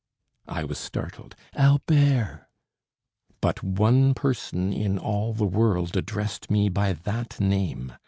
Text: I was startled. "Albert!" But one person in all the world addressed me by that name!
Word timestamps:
I 0.47 0.63
was 0.63 0.79
startled. 0.79 1.35
"Albert!" 1.53 2.47
But 3.39 3.61
one 3.61 4.15
person 4.15 4.73
in 4.73 4.97
all 4.97 5.31
the 5.31 5.45
world 5.45 5.95
addressed 5.95 6.49
me 6.49 6.69
by 6.69 6.93
that 6.93 7.39
name! 7.39 7.93